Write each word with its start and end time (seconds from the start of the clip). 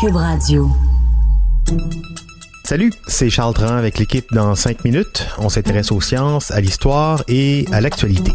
Cube 0.00 0.14
Radio. 0.14 0.70
Salut, 2.62 2.92
c'est 3.08 3.30
Charles 3.30 3.54
Tran 3.54 3.74
avec 3.74 3.98
l'équipe 3.98 4.26
dans 4.32 4.54
5 4.54 4.84
minutes. 4.84 5.26
On 5.38 5.48
s'intéresse 5.48 5.90
aux 5.90 6.00
sciences, 6.00 6.52
à 6.52 6.60
l'histoire 6.60 7.24
et 7.26 7.64
à 7.72 7.80
l'actualité. 7.80 8.30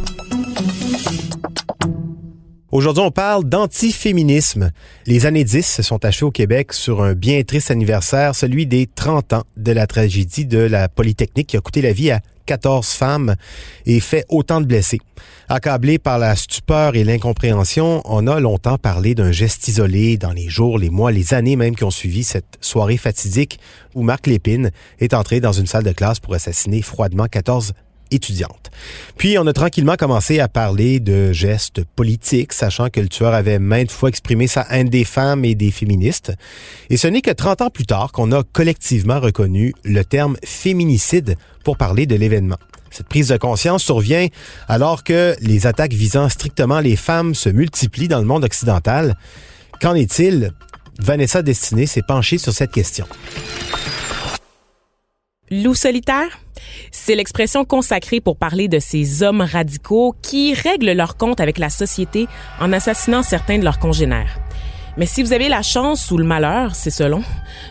Aujourd'hui, 2.69 3.03
on 3.05 3.11
parle 3.11 3.45
d'antiféminisme. 3.45 4.71
Les 5.05 5.25
années 5.25 5.45
10 5.45 5.65
se 5.65 5.83
sont 5.83 6.03
achevées 6.03 6.25
au 6.25 6.31
Québec 6.31 6.73
sur 6.73 7.01
un 7.01 7.13
bien 7.13 7.41
triste 7.43 7.71
anniversaire, 7.71 8.35
celui 8.35 8.65
des 8.65 8.87
30 8.87 9.33
ans 9.33 9.43
de 9.55 9.71
la 9.71 9.87
tragédie 9.87 10.45
de 10.45 10.59
la 10.59 10.89
Polytechnique 10.89 11.47
qui 11.47 11.55
a 11.55 11.61
coûté 11.61 11.81
la 11.81 11.93
vie 11.93 12.11
à 12.11 12.19
14 12.45 12.87
femmes 12.87 13.35
et 13.85 13.99
fait 13.99 14.25
autant 14.29 14.61
de 14.61 14.65
blessés. 14.65 14.99
Accablé 15.49 15.99
par 15.99 16.19
la 16.19 16.35
stupeur 16.35 16.95
et 16.95 17.03
l'incompréhension, 17.03 18.01
on 18.05 18.27
a 18.27 18.39
longtemps 18.39 18.77
parlé 18.77 19.15
d'un 19.15 19.31
geste 19.31 19.67
isolé 19.67 20.17
dans 20.17 20.31
les 20.31 20.49
jours, 20.49 20.77
les 20.77 20.89
mois, 20.89 21.11
les 21.11 21.33
années 21.33 21.55
même 21.55 21.75
qui 21.75 21.83
ont 21.83 21.91
suivi 21.91 22.23
cette 22.23 22.57
soirée 22.61 22.97
fatidique 22.97 23.59
où 23.93 24.03
Marc 24.03 24.27
Lépine 24.27 24.71
est 24.99 25.13
entré 25.13 25.39
dans 25.39 25.51
une 25.51 25.67
salle 25.67 25.83
de 25.83 25.91
classe 25.91 26.19
pour 26.19 26.33
assassiner 26.33 26.81
froidement 26.81 27.27
14 27.27 27.73
Puis 29.17 29.37
on 29.37 29.47
a 29.47 29.53
tranquillement 29.53 29.95
commencé 29.95 30.39
à 30.39 30.47
parler 30.47 30.99
de 30.99 31.31
gestes 31.31 31.83
politiques, 31.83 32.53
sachant 32.53 32.89
que 32.89 32.99
le 32.99 33.09
tueur 33.09 33.33
avait 33.33 33.59
maintes 33.59 33.91
fois 33.91 34.09
exprimé 34.09 34.47
sa 34.47 34.65
haine 34.69 34.89
des 34.89 35.03
femmes 35.03 35.45
et 35.45 35.55
des 35.55 35.71
féministes. 35.71 36.33
Et 36.89 36.97
ce 36.97 37.07
n'est 37.07 37.21
que 37.21 37.31
30 37.31 37.61
ans 37.61 37.69
plus 37.69 37.85
tard 37.85 38.11
qu'on 38.11 38.31
a 38.31 38.43
collectivement 38.43 39.19
reconnu 39.19 39.73
le 39.83 40.03
terme 40.03 40.37
féminicide 40.43 41.37
pour 41.63 41.77
parler 41.77 42.05
de 42.05 42.15
l'événement. 42.15 42.57
Cette 42.91 43.07
prise 43.07 43.29
de 43.29 43.37
conscience 43.37 43.83
survient 43.83 44.27
alors 44.67 45.03
que 45.03 45.35
les 45.41 45.65
attaques 45.65 45.93
visant 45.93 46.29
strictement 46.29 46.79
les 46.79 46.95
femmes 46.95 47.33
se 47.33 47.49
multiplient 47.49 48.07
dans 48.07 48.19
le 48.19 48.25
monde 48.25 48.43
occidental. 48.43 49.15
Qu'en 49.81 49.95
est-il? 49.95 50.51
Vanessa 50.99 51.41
Destinée 51.41 51.87
s'est 51.87 52.03
penchée 52.03 52.37
sur 52.37 52.53
cette 52.53 52.71
question. 52.71 53.07
Loup 55.61 55.75
solitaire? 55.75 56.39
C'est 56.89 57.13
l'expression 57.13 57.63
consacrée 57.63 58.19
pour 58.21 58.37
parler 58.37 58.67
de 58.67 58.79
ces 58.79 59.21
hommes 59.21 59.41
radicaux 59.41 60.15
qui 60.23 60.55
règlent 60.55 60.93
leur 60.93 61.15
compte 61.15 61.39
avec 61.39 61.59
la 61.59 61.69
société 61.69 62.27
en 62.59 62.73
assassinant 62.73 63.21
certains 63.21 63.59
de 63.59 63.63
leurs 63.63 63.77
congénères. 63.77 64.39
Mais 64.97 65.05
si 65.05 65.21
vous 65.21 65.31
avez 65.31 65.49
la 65.49 65.61
chance 65.61 66.09
ou 66.09 66.17
le 66.17 66.23
malheur, 66.23 66.73
c'est 66.73 66.89
selon, 66.89 67.21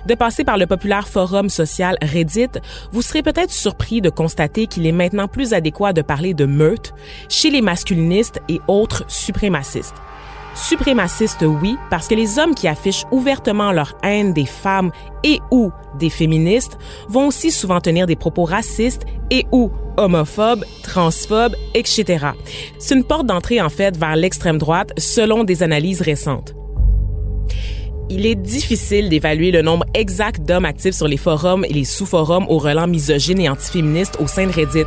de 0.06 0.14
passer 0.14 0.44
par 0.44 0.58
le 0.58 0.66
populaire 0.66 1.08
forum 1.08 1.48
social 1.48 1.96
Reddit, 2.02 2.60
vous 2.92 3.02
serez 3.02 3.22
peut-être 3.22 3.50
surpris 3.50 4.00
de 4.00 4.10
constater 4.10 4.68
qu'il 4.68 4.86
est 4.86 4.92
maintenant 4.92 5.26
plus 5.26 5.52
adéquat 5.52 5.92
de 5.92 6.02
parler 6.02 6.34
de 6.34 6.44
meute 6.44 6.94
chez 7.28 7.50
les 7.50 7.62
masculinistes 7.62 8.40
et 8.48 8.60
autres 8.68 9.04
suprémacistes. 9.08 9.96
Suprémacistes, 10.54 11.44
oui, 11.46 11.76
parce 11.90 12.08
que 12.08 12.14
les 12.14 12.38
hommes 12.38 12.54
qui 12.54 12.68
affichent 12.68 13.04
ouvertement 13.10 13.72
leur 13.72 13.96
haine 14.02 14.32
des 14.32 14.46
femmes 14.46 14.90
et 15.24 15.40
ou 15.50 15.70
des 15.98 16.10
féministes 16.10 16.78
vont 17.08 17.28
aussi 17.28 17.50
souvent 17.50 17.80
tenir 17.80 18.06
des 18.06 18.16
propos 18.16 18.44
racistes 18.44 19.02
et 19.30 19.46
ou 19.52 19.70
homophobes, 19.96 20.64
transphobes, 20.82 21.56
etc. 21.74 22.28
C'est 22.78 22.94
une 22.94 23.04
porte 23.04 23.26
d'entrée 23.26 23.60
en 23.60 23.70
fait 23.70 23.96
vers 23.96 24.16
l'extrême 24.16 24.58
droite 24.58 24.92
selon 24.98 25.44
des 25.44 25.62
analyses 25.62 26.02
récentes 26.02 26.54
il 28.12 28.26
est 28.26 28.34
difficile 28.34 29.08
d'évaluer 29.08 29.50
le 29.50 29.62
nombre 29.62 29.86
exact 29.94 30.42
d'hommes 30.42 30.66
actifs 30.66 30.94
sur 30.94 31.08
les 31.08 31.16
forums 31.16 31.64
et 31.64 31.72
les 31.72 31.84
sous-forums 31.84 32.46
au 32.48 32.58
relents 32.58 32.86
misogynes 32.86 33.40
et 33.40 33.48
antiféministes 33.48 34.18
au 34.20 34.26
sein 34.26 34.46
de 34.46 34.52
Reddit. 34.52 34.84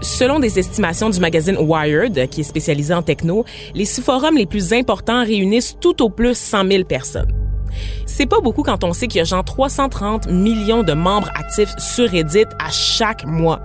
Selon 0.00 0.38
des 0.38 0.58
estimations 0.58 1.10
du 1.10 1.18
magazine 1.18 1.56
Wired, 1.58 2.28
qui 2.28 2.40
est 2.40 2.44
spécialisé 2.44 2.94
en 2.94 3.02
techno, 3.02 3.44
les 3.74 3.84
sous-forums 3.84 4.36
les 4.36 4.46
plus 4.46 4.72
importants 4.72 5.24
réunissent 5.24 5.76
tout 5.80 6.02
au 6.02 6.08
plus 6.08 6.36
100 6.36 6.68
000 6.70 6.84
personnes. 6.84 7.37
C'est 8.06 8.26
pas 8.26 8.40
beaucoup 8.40 8.62
quand 8.62 8.82
on 8.84 8.92
sait 8.92 9.06
qu'il 9.06 9.18
y 9.18 9.20
a 9.20 9.24
genre 9.24 9.44
330 9.44 10.28
millions 10.28 10.82
de 10.82 10.92
membres 10.92 11.30
actifs 11.34 11.72
sur 11.78 12.10
Reddit 12.10 12.46
à 12.58 12.70
chaque 12.70 13.24
mois. 13.24 13.60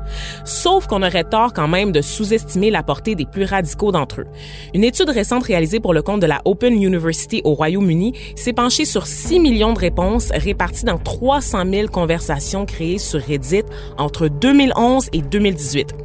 Sauf 0.45 0.85
qu'on 0.85 1.01
aurait 1.01 1.23
tort 1.23 1.53
quand 1.53 1.67
même 1.67 1.91
de 1.91 2.01
sous-estimer 2.01 2.69
la 2.69 2.83
portée 2.83 3.15
des 3.15 3.25
plus 3.25 3.45
radicaux 3.45 3.91
d'entre 3.91 4.21
eux. 4.21 4.27
Une 4.73 4.83
étude 4.83 5.09
récente 5.09 5.43
réalisée 5.43 5.79
pour 5.79 5.93
le 5.93 6.01
compte 6.01 6.19
de 6.19 6.27
la 6.27 6.41
Open 6.45 6.73
University 6.73 7.41
au 7.43 7.53
Royaume-Uni 7.53 8.13
s'est 8.35 8.53
penchée 8.53 8.85
sur 8.85 9.07
6 9.07 9.39
millions 9.39 9.73
de 9.73 9.79
réponses 9.79 10.29
réparties 10.31 10.85
dans 10.85 10.97
300 10.97 11.63
000 11.71 11.87
conversations 11.87 12.65
créées 12.65 12.99
sur 12.99 13.21
Reddit 13.21 13.63
entre 13.97 14.27
2011 14.27 15.07
et 15.13 15.21
2018 15.21 15.95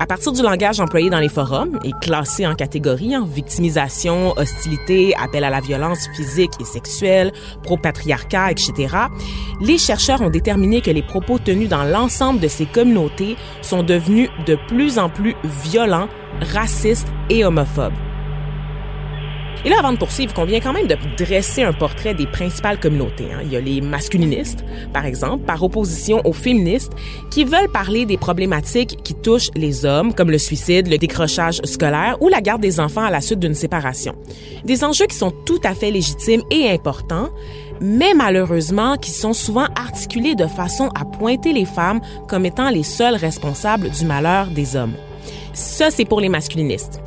à 0.00 0.06
partir 0.06 0.32
du 0.32 0.40
langage 0.40 0.80
employé 0.80 1.10
dans 1.10 1.20
les 1.20 1.28
forums 1.28 1.78
et 1.84 1.92
classé 2.00 2.46
en 2.46 2.54
catégories, 2.54 3.14
hein, 3.14 3.26
victimisation, 3.30 4.32
hostilité, 4.38 5.14
appel 5.22 5.44
à 5.44 5.50
la 5.50 5.60
violence 5.60 6.08
physique 6.16 6.52
et 6.58 6.64
sexuelle, 6.64 7.32
pro-patriarcat, 7.62 8.50
etc., 8.50 8.96
les 9.60 9.76
chercheurs 9.76 10.22
ont 10.22 10.30
déterminé 10.30 10.80
que 10.80 10.90
les 10.90 11.02
propos 11.02 11.38
tenus 11.38 11.68
dans 11.68 11.84
l'ensemble 11.84 12.40
de 12.40 12.48
ces 12.48 12.64
communautés 12.64 13.36
sont 13.60 13.82
devenus 13.82 14.30
de 14.46 14.56
plus 14.68 14.98
en 14.98 15.10
plus 15.10 15.36
violents, 15.44 16.08
racistes 16.40 17.08
et 17.28 17.44
homophobes. 17.44 18.09
Et 19.64 19.68
là, 19.68 19.76
avant 19.78 19.92
de 19.92 19.98
poursuivre, 19.98 20.32
convient 20.32 20.60
quand 20.60 20.72
même 20.72 20.86
de 20.86 20.96
dresser 21.16 21.62
un 21.62 21.72
portrait 21.72 22.14
des 22.14 22.26
principales 22.26 22.80
communautés. 22.80 23.28
Hein. 23.32 23.40
Il 23.44 23.52
y 23.52 23.56
a 23.56 23.60
les 23.60 23.80
masculinistes, 23.80 24.64
par 24.92 25.04
exemple, 25.04 25.44
par 25.44 25.62
opposition 25.62 26.22
aux 26.24 26.32
féministes, 26.32 26.92
qui 27.30 27.44
veulent 27.44 27.70
parler 27.72 28.06
des 28.06 28.16
problématiques 28.16 29.02
qui 29.02 29.14
touchent 29.14 29.50
les 29.54 29.84
hommes, 29.84 30.14
comme 30.14 30.30
le 30.30 30.38
suicide, 30.38 30.88
le 30.88 30.96
décrochage 30.96 31.60
scolaire 31.64 32.16
ou 32.20 32.28
la 32.28 32.40
garde 32.40 32.62
des 32.62 32.80
enfants 32.80 33.04
à 33.04 33.10
la 33.10 33.20
suite 33.20 33.38
d'une 33.38 33.54
séparation. 33.54 34.14
Des 34.64 34.82
enjeux 34.82 35.06
qui 35.06 35.16
sont 35.16 35.32
tout 35.44 35.60
à 35.64 35.74
fait 35.74 35.90
légitimes 35.90 36.42
et 36.50 36.70
importants, 36.70 37.28
mais 37.80 38.14
malheureusement 38.14 38.96
qui 38.96 39.10
sont 39.10 39.32
souvent 39.32 39.66
articulés 39.74 40.34
de 40.34 40.46
façon 40.46 40.88
à 40.94 41.04
pointer 41.04 41.52
les 41.52 41.64
femmes 41.64 42.00
comme 42.28 42.46
étant 42.46 42.70
les 42.70 42.82
seules 42.82 43.16
responsables 43.16 43.90
du 43.90 44.04
malheur 44.04 44.48
des 44.48 44.76
hommes. 44.76 44.94
Ça, 45.52 45.90
c'est 45.90 46.04
pour 46.04 46.20
les 46.20 46.28
masculinistes. 46.28 47.00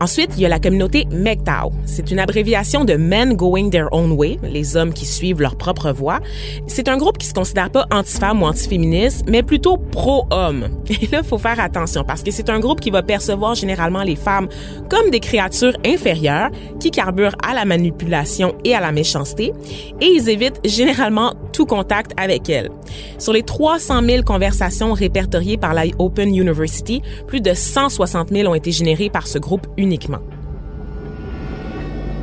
Ensuite, 0.00 0.30
il 0.36 0.42
y 0.42 0.46
a 0.46 0.48
la 0.48 0.60
communauté 0.60 1.06
MGTOW. 1.10 1.72
C'est 1.84 2.10
une 2.10 2.18
abréviation 2.18 2.84
de 2.84 2.94
Men 2.94 3.34
Going 3.34 3.70
Their 3.70 3.88
Own 3.92 4.12
Way, 4.12 4.38
les 4.42 4.76
hommes 4.76 4.92
qui 4.92 5.06
suivent 5.06 5.40
leur 5.40 5.56
propre 5.56 5.90
voie. 5.90 6.20
C'est 6.66 6.88
un 6.88 6.96
groupe 6.96 7.18
qui 7.18 7.26
se 7.26 7.34
considère 7.34 7.70
pas 7.70 7.86
anti-femme 7.90 8.42
ou 8.42 8.46
anti-féministe, 8.46 9.24
mais 9.28 9.42
plutôt 9.42 9.76
pro-homme. 9.76 10.68
Et 10.88 11.06
là, 11.08 11.22
faut 11.22 11.38
faire 11.38 11.58
attention 11.60 12.04
parce 12.04 12.22
que 12.22 12.30
c'est 12.30 12.50
un 12.50 12.60
groupe 12.60 12.80
qui 12.80 12.90
va 12.90 13.02
percevoir 13.02 13.54
généralement 13.54 14.02
les 14.02 14.16
femmes 14.16 14.48
comme 14.88 15.10
des 15.10 15.20
créatures 15.20 15.76
inférieures 15.84 16.50
qui 16.78 16.90
carburent 16.90 17.36
à 17.46 17.54
la 17.54 17.64
manipulation 17.64 18.54
et 18.64 18.74
à 18.74 18.80
la 18.80 18.92
méchanceté 18.92 19.52
et 20.00 20.06
ils 20.06 20.28
évitent 20.28 20.60
généralement 20.64 21.34
tout 21.58 21.66
contact 21.66 22.12
avec 22.16 22.48
elles. 22.48 22.70
Sur 23.18 23.32
les 23.32 23.42
300 23.42 24.04
000 24.04 24.22
conversations 24.22 24.92
répertoriées 24.92 25.58
par 25.58 25.74
la 25.74 25.86
Open 25.98 26.28
University, 26.28 27.02
plus 27.26 27.40
de 27.40 27.52
160 27.52 28.28
000 28.28 28.48
ont 28.48 28.54
été 28.54 28.70
générées 28.70 29.10
par 29.10 29.26
ce 29.26 29.40
groupe 29.40 29.66
uniquement. 29.76 30.20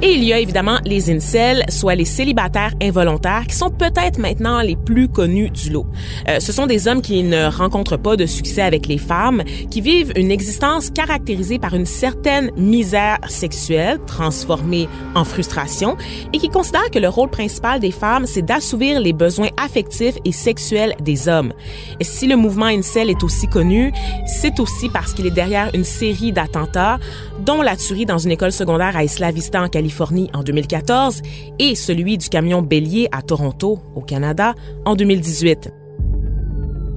Et 0.02 0.12
il 0.12 0.26
y 0.26 0.34
a 0.34 0.40
évidemment 0.40 0.78
les 0.86 1.10
incels, 1.10 1.64
soit 1.70 1.96
les 1.96 2.04
célibataires 2.04 2.74
involontaires, 2.82 3.48
qui 3.48 3.56
sont 3.56 3.70
peut-être 3.70 4.20
maintenant 4.20 4.62
les 4.62 4.76
plus 4.76 5.08
connus 5.08 5.50
du 5.50 5.70
lot. 5.70 5.86
Euh, 6.28 6.42
ce 6.42 6.52
sont 6.52 6.68
des 6.68 6.90
hommes 6.90 7.02
qui 7.02 7.24
ne 7.24 7.46
rencontrent 7.46 7.96
pas 7.96 8.18
de 8.18 8.26
succès 8.26 8.62
avec 8.62 8.88
les 8.88 8.98
femmes, 8.98 9.42
qui 9.72 9.80
vivent 9.80 10.12
une 10.18 10.32
existence 10.32 10.90
caractérisée 10.90 11.60
par 11.60 11.76
une 11.76 11.86
certaine 11.86 12.52
misère 12.58 13.20
sexuelle, 13.30 14.00
transformée 14.06 14.90
en 15.16 15.24
frustration, 15.24 15.96
et 16.34 16.40
qui 16.40 16.50
considèrent 16.50 16.92
que 16.92 17.00
le 17.00 17.08
rôle 17.08 17.30
principal 17.30 17.80
des 17.80 17.92
femmes, 17.92 18.26
c'est 18.26 18.46
d'assouvir 18.46 19.00
les 19.00 19.14
besoins 19.14 19.50
affectifs 19.56 20.18
et 20.26 20.34
sexuels 20.34 20.94
des 21.00 21.30
hommes. 21.30 21.54
Si 22.02 22.28
le 22.28 22.36
mouvement 22.36 22.66
incel 22.66 23.10
est 23.10 23.24
aussi 23.24 23.48
connu, 23.48 23.94
c'est 24.28 24.60
aussi 24.60 24.90
parce 24.90 25.14
qu'il 25.14 25.26
est 25.26 25.32
derrière 25.32 25.70
une 25.74 25.86
série 25.86 26.34
d'attentats, 26.34 27.00
dont 27.40 27.62
la 27.62 27.78
tuerie 27.78 28.06
dans 28.06 28.18
une 28.18 28.32
école 28.32 28.52
secondaire 28.52 28.98
à 28.98 29.04
Isla 29.06 29.32
Vista 29.32 29.62
en 29.62 29.70
Californie 29.70 29.85
En 30.34 30.44
2014 30.44 31.22
et 31.60 31.76
celui 31.76 32.18
du 32.18 32.30
camion 32.30 32.62
Bélier 32.62 33.08
à 33.12 33.22
Toronto, 33.22 33.80
au 33.96 34.02
Canada, 34.02 34.56
en 34.86 34.96
2018. 34.96 35.85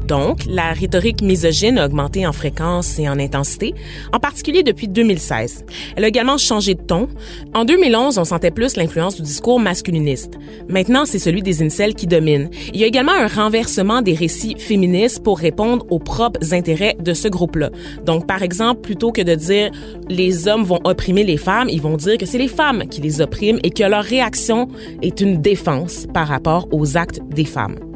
Donc, 0.08 0.38
la 0.48 0.72
rhétorique 0.72 1.20
misogyne 1.20 1.76
a 1.76 1.84
augmenté 1.84 2.26
en 2.26 2.32
fréquence 2.32 2.98
et 2.98 3.10
en 3.10 3.18
intensité, 3.18 3.74
en 4.14 4.18
particulier 4.18 4.62
depuis 4.62 4.88
2016. 4.88 5.66
Elle 5.96 6.04
a 6.04 6.08
également 6.08 6.38
changé 6.38 6.74
de 6.74 6.80
ton. 6.80 7.08
En 7.54 7.66
2011, 7.66 8.16
on 8.16 8.24
sentait 8.24 8.50
plus 8.50 8.76
l'influence 8.76 9.16
du 9.16 9.22
discours 9.22 9.60
masculiniste. 9.60 10.38
Maintenant, 10.66 11.04
c'est 11.04 11.18
celui 11.18 11.42
des 11.42 11.62
incels 11.62 11.94
qui 11.94 12.06
domine. 12.06 12.48
Il 12.72 12.80
y 12.80 12.84
a 12.84 12.86
également 12.86 13.12
un 13.12 13.26
renversement 13.26 14.00
des 14.00 14.14
récits 14.14 14.56
féministes 14.58 15.22
pour 15.22 15.38
répondre 15.38 15.84
aux 15.90 15.98
propres 15.98 16.54
intérêts 16.54 16.96
de 16.98 17.12
ce 17.12 17.28
groupe-là. 17.28 17.68
Donc, 18.06 18.26
par 18.26 18.42
exemple, 18.42 18.80
plutôt 18.80 19.12
que 19.12 19.20
de 19.20 19.34
dire 19.34 19.70
les 20.08 20.48
hommes 20.48 20.64
vont 20.64 20.80
opprimer 20.84 21.22
les 21.22 21.36
femmes, 21.36 21.68
ils 21.68 21.82
vont 21.82 21.98
dire 21.98 22.16
que 22.16 22.24
c'est 22.24 22.38
les 22.38 22.48
femmes 22.48 22.88
qui 22.88 23.02
les 23.02 23.20
oppriment 23.20 23.60
et 23.62 23.70
que 23.70 23.84
leur 23.84 24.04
réaction 24.04 24.68
est 25.02 25.20
une 25.20 25.42
défense 25.42 26.06
par 26.14 26.28
rapport 26.28 26.66
aux 26.72 26.96
actes 26.96 27.20
des 27.28 27.44
femmes. 27.44 27.87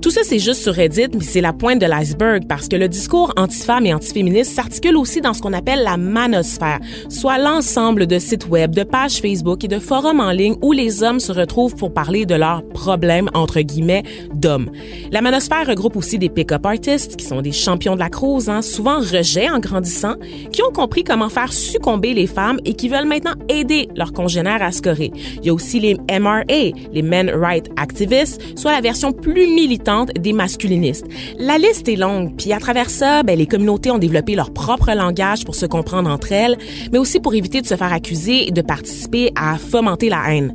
Tout 0.00 0.10
ça, 0.10 0.20
c'est 0.22 0.38
juste 0.38 0.62
sur 0.62 0.74
Reddit, 0.74 1.08
mais 1.12 1.24
c'est 1.24 1.40
la 1.40 1.52
pointe 1.52 1.80
de 1.80 1.86
l'iceberg 1.86 2.44
parce 2.48 2.68
que 2.68 2.76
le 2.76 2.86
discours 2.86 3.32
anti-femme 3.36 3.84
et 3.84 3.92
anti-féministe 3.92 4.54
s'articule 4.54 4.96
aussi 4.96 5.20
dans 5.20 5.34
ce 5.34 5.42
qu'on 5.42 5.52
appelle 5.52 5.82
la 5.82 5.96
manosphère, 5.96 6.78
soit 7.08 7.36
l'ensemble 7.36 8.06
de 8.06 8.20
sites 8.20 8.46
web, 8.48 8.72
de 8.72 8.84
pages 8.84 9.20
Facebook 9.20 9.64
et 9.64 9.68
de 9.68 9.80
forums 9.80 10.20
en 10.20 10.30
ligne 10.30 10.54
où 10.62 10.70
les 10.70 11.02
hommes 11.02 11.18
se 11.18 11.32
retrouvent 11.32 11.74
pour 11.74 11.92
parler 11.92 12.26
de 12.26 12.36
leurs 12.36 12.62
problèmes, 12.68 13.28
entre 13.34 13.60
guillemets, 13.60 14.04
d'hommes. 14.32 14.70
La 15.10 15.20
manosphère 15.20 15.66
regroupe 15.66 15.96
aussi 15.96 16.16
des 16.16 16.28
pick-up 16.28 16.64
artists, 16.64 17.16
qui 17.16 17.26
sont 17.26 17.42
des 17.42 17.52
champions 17.52 17.96
de 17.96 18.00
la 18.00 18.08
cruise, 18.08 18.48
hein, 18.48 18.62
souvent 18.62 19.00
rejets 19.00 19.50
en 19.50 19.58
grandissant, 19.58 20.14
qui 20.52 20.62
ont 20.62 20.72
compris 20.72 21.02
comment 21.02 21.28
faire 21.28 21.52
succomber 21.52 22.14
les 22.14 22.28
femmes 22.28 22.60
et 22.64 22.74
qui 22.74 22.88
veulent 22.88 23.08
maintenant 23.08 23.34
aider 23.48 23.88
leurs 23.96 24.12
congénères 24.12 24.62
à 24.62 24.70
scorer. 24.70 25.10
Il 25.38 25.46
y 25.46 25.50
a 25.50 25.54
aussi 25.54 25.80
les 25.80 25.96
MRA, 26.20 26.44
les 26.92 27.02
Men 27.02 27.30
Right 27.30 27.68
Activists, 27.76 28.40
soit 28.56 28.70
la 28.70 28.80
version 28.80 29.10
plus 29.10 29.48
militante 29.48 29.87
des 30.18 30.32
masculinistes. 30.32 31.06
La 31.38 31.56
liste 31.56 31.88
est 31.88 31.96
longue, 31.96 32.34
puis 32.36 32.52
à 32.52 32.58
travers 32.58 32.90
ça, 32.90 33.22
ben, 33.22 33.38
les 33.38 33.46
communautés 33.46 33.90
ont 33.90 33.98
développé 33.98 34.34
leur 34.34 34.52
propre 34.52 34.92
langage 34.92 35.44
pour 35.44 35.54
se 35.54 35.64
comprendre 35.64 36.10
entre 36.10 36.32
elles, 36.32 36.58
mais 36.92 36.98
aussi 36.98 37.20
pour 37.20 37.34
éviter 37.34 37.62
de 37.62 37.66
se 37.66 37.74
faire 37.76 37.92
accuser 37.92 38.48
et 38.48 38.50
de 38.50 38.60
participer 38.60 39.32
à 39.34 39.56
fomenter 39.56 40.10
la 40.10 40.22
haine. 40.28 40.54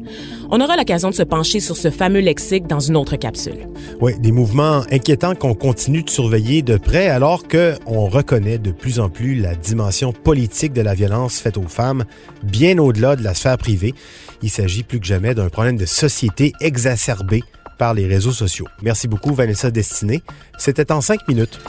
On 0.52 0.62
aura 0.62 0.78
l'occasion 0.78 1.10
de 1.10 1.16
se 1.16 1.24
pencher 1.24 1.60
sur 1.60 1.76
ce 1.76 1.90
fameux 1.90 2.20
lexique 2.20 2.68
dans 2.68 2.80
une 2.80 2.96
autre 2.96 3.16
capsule. 3.16 3.68
Oui, 4.02 4.14
des 4.20 4.32
mouvements 4.32 4.84
inquiétants 4.92 5.34
qu'on 5.34 5.56
continue 5.56 6.04
de 6.04 6.10
surveiller 6.12 6.62
de 6.62 6.78
près 6.78 7.08
alors 7.08 7.48
qu'on 7.48 8.06
reconnaît 8.06 8.60
de 8.60 8.72
plus 8.72 9.00
en 9.00 9.10
plus 9.10 9.34
la 9.34 9.56
dimension 9.56 10.14
politique 10.14 10.74
de 10.74 10.82
la 10.82 10.94
violence 10.94 11.40
faite 11.40 11.58
aux 11.58 11.68
femmes, 11.68 12.04
bien 12.44 12.78
au-delà 12.78 13.16
de 13.16 13.24
la 13.24 13.34
sphère 13.34 13.58
privée. 13.58 13.96
Il 14.44 14.52
s'agit 14.52 14.84
plus 14.84 15.00
que 15.00 15.08
jamais 15.08 15.34
d'un 15.34 15.50
problème 15.50 15.78
de 15.78 15.86
société 15.86 16.54
exacerbé 16.62 17.44
par 17.78 17.94
les 17.94 18.08
réseaux 18.08 18.32
sociaux. 18.32 18.68
Merci 18.82 19.08
beaucoup, 19.08 19.34
Vanessa 19.34 19.72
Destinée. 19.72 20.24
C'était 20.58 20.92
en 20.92 21.02
cinq 21.02 21.28
minutes. 21.28 21.60